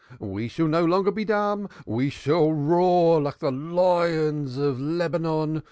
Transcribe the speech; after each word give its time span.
We 0.19 0.47
shall 0.47 0.67
no 0.67 0.83
longer 0.83 1.11
be 1.11 1.25
dumb 1.25 1.69
we 1.85 2.09
shall 2.09 2.51
roar 2.51 3.21
like 3.21 3.37
the 3.37 3.51
lions 3.51 4.57
of 4.57 4.79
Lebanon. 4.81 5.59